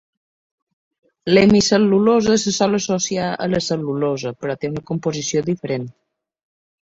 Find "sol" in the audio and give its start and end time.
2.55-2.77